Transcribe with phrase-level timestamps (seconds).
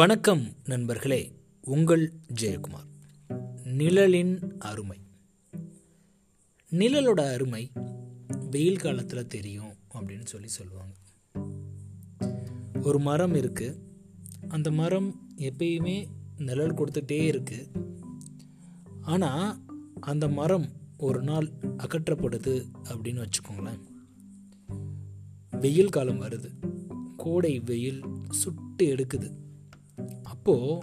[0.00, 2.88] வணக்கம் நண்பர்களே உங்கள் ஜெயக்குமார்.
[3.64, 4.98] நிழலின் அருமை.
[6.70, 7.72] நிழலோட அருமை
[8.50, 10.94] வெயில் காலத்தில் தெரியும் அப்படின்னு சொல்லி சொல்லுவாங்க.
[12.82, 13.78] ஒரு மரம் இருக்குது
[14.48, 16.06] அந்த மரம் எப்பயுமே
[16.38, 17.70] நிழல் கொடுத்துட்டே இருக்கு.
[19.00, 19.64] ஆனால்
[20.00, 23.80] அந்த மரம் ஒரு நாள் அகற்றப்படுது அப்படின்னு வச்சுக்கோங்களேன்.
[25.50, 26.50] வெயில் காலம் வருது.
[27.16, 29.48] கோடை வெயில் சுட்டு எடுக்குது.
[30.22, 30.78] அப்போது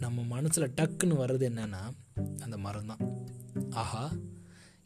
[0.00, 1.96] நம்ம மனசில் டக்குன்னு வர்றது என்னென்னா
[2.40, 3.26] அந்த மரம் தான்
[3.70, 4.12] ஆஹா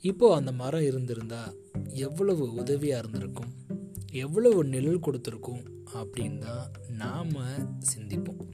[0.01, 1.53] இப்போது அந்த மரம் இருந்திருந்தா
[1.89, 3.53] எவ்வளவு உதவியாக இருந்திருக்கும்?
[4.13, 5.65] எவ்வளவு நிழல் கொடுத்துருக்கும்?
[5.95, 7.33] அப்படின்னு தான் நாம்
[7.97, 8.51] சிந்திப்போம்.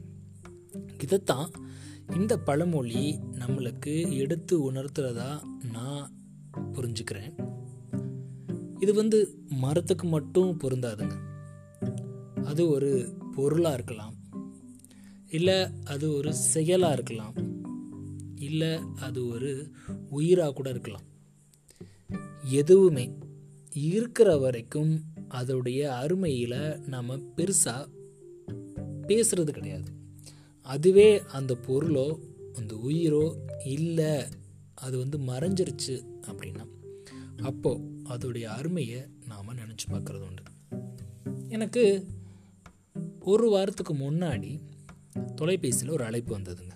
[1.03, 1.51] இதைத்தான்
[2.15, 5.43] இந்த பழமொழி நம்மளுக்கு எடுத்து உணர்த்துறதா
[5.73, 6.13] நான்
[6.73, 7.57] புரிஞ்சுக்கிறேன்.
[8.81, 11.17] இது வந்து மரத்துக்கு மட்டும் பொருந்தாதுங்க.
[12.45, 14.15] அது ஒரு பொருளாக இருக்கலாம்.
[15.31, 17.35] இல்லை அது ஒரு செயலாக இருக்கலாம்.
[18.41, 19.71] இல்லை அது ஒரு
[20.09, 21.07] உயிராக கூட இருக்கலாம்.
[22.45, 23.13] எதுவுமே
[23.75, 27.89] இருக்கிற வரைக்கும் அதோடைய அருமையில் நாம் பெருசாக
[29.09, 29.91] பேசுறது கிடையாது.
[30.63, 32.19] அதுவே அந்த பொருளோ
[32.53, 34.23] அந்த உயிரோ இல்லை
[34.75, 36.65] அது வந்து மறைஞ்சிருச்சு அப்படின்னா
[37.43, 40.43] அப்போது அதோடைய அருமையை நாம் நினச்சி பார்க்குறது உண்டு.
[41.49, 42.07] எனக்கு
[43.21, 44.61] ஒரு வாரத்துக்கு முன்னாடி
[45.35, 46.71] தொலைபேசியில் ஒரு அழைப்பு வந்ததுங்க.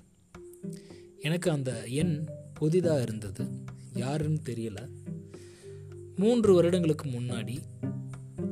[1.18, 3.46] எனக்கு அந்த எண் புதிதாக இருந்தது.
[3.94, 4.88] யாருன்னு தெரியல.
[6.16, 7.58] மூன்று வருடங்களுக்கு முன்னாடி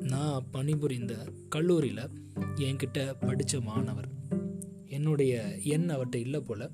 [0.01, 1.17] நான் பணிபுரிந்த
[1.49, 2.09] கல்லூரியில்
[2.55, 4.09] என்கிட்ட படித்த மாணவர்.
[4.87, 6.71] என்னுடைய எண் அவர்கிட்ட இல்லை போல்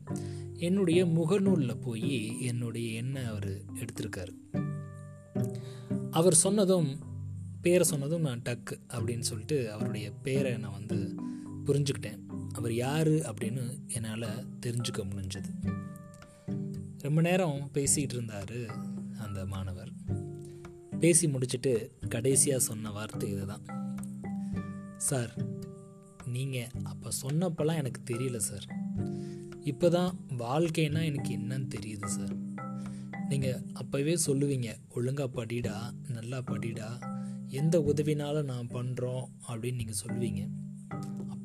[0.55, 4.35] என்னுடைய முகநூலில் போய் என்னுடைய எண்ணை அவர் எடுத்திருக்காரு.
[6.11, 6.99] அவர் சொன்னதும்
[7.63, 11.15] பேரை சொன்னதும் நான் டக்கு அப்படின்னு சொல்லிட்டு அவருடைய பேரை நான் வந்து
[11.67, 12.26] புரிஞ்சுக்கிட்டேன்.
[12.57, 14.29] அவர் யார் அப்படின்னு என்னால்
[14.67, 15.51] தெரிஞ்சுக்க முடிஞ்சது.
[16.99, 18.59] ரொம்ப நேரம் பேசிகிட்டு இருந்தார்
[19.19, 19.93] அந்த மாணவர்.
[21.01, 21.73] பேசி முடிச்சுட்டு
[22.09, 23.65] கடைசியாக சொன்ன வார்த்தை இதுதான்.
[25.09, 25.33] சார்
[26.27, 28.67] நீங்கள் அப்போ சொன்னப்பெல்லாம் எனக்கு தெரியல சார்.
[29.63, 32.35] இப்போ தான் வாழ்க்கைன்னா எனக்கு என்னன்னு தெரியுது சார்.
[33.29, 35.77] நீங்கள் அப்போவே சொல்லுவீங்க ஒழுங்காக படிடா
[36.09, 36.91] நல்லா படிடா
[37.61, 40.43] எந்த உதவினாலும் நான் பண்ணுறோம் அப்படின்னு நீங்கள் சொல்லுவீங்க.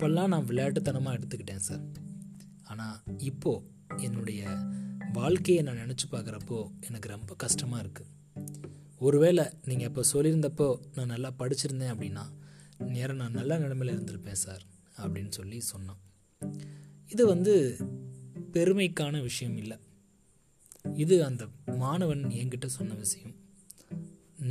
[0.02, 1.82] அப்போல்லாம் நான் விளையாட்டுத்தனமாக எடுத்துக்கிட்டேன் சார்.
[2.64, 3.66] ஆனால் இப்போது
[4.06, 4.42] என்னுடைய
[5.14, 6.58] வாழ்க்கையை நான் நினச்சி பார்க்குறப்போ
[6.88, 8.10] எனக்கு ரொம்ப கஷ்டமாக இருக்குது
[8.98, 12.24] ஒருவேளை நீங்கள் இப்போ சொல்லியிருந்தப்போ நான் நல்லா படிச்சிருந்தேன் அப்படின்னா
[12.96, 14.64] நேரம் நான் நல்ல நிலைமையில் இருந்திருப்பேன் சார்
[14.98, 16.02] அப்படின்னு சொல்லி சொன்னான்.
[17.10, 17.54] இது வந்து
[18.54, 19.78] பெருமைக்கான விஷயம் இல்லை.
[20.94, 21.46] இது அந்த
[21.84, 23.36] மாணவன் என்கிட்ட சொன்ன விஷயம்.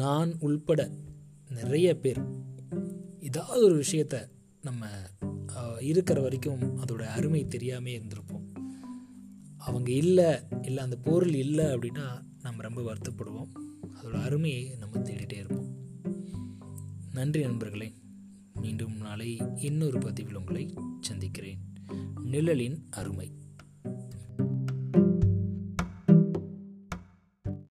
[0.03, 0.91] நான் உள்பட
[1.49, 2.23] நிறைய பேர்
[3.21, 4.29] ஏதாவது ஒரு விஷயத்த
[4.69, 4.87] நம்ம
[5.81, 8.47] இருக்கிற வரைக்கும் அதோட அருமை தெரியாமே இருந்திருப்போம்.
[9.59, 13.49] அவங்க இல்லை இல்லை அந்த பொருள் இல்லை அப்படின்னா நம்ம ரொம்ப வருத்தப்படுவோம்.
[13.95, 15.75] அதோட அருமையை நம்ம தேடிட்டே இருப்போம்.
[17.13, 17.95] நன்றி நண்பர்களே.
[18.55, 21.59] மீண்டும் நாளை இன்னொரு பதிவில் உங்களை சந்திக்கிறேன்.
[22.23, 23.33] நிழலின் அருமை.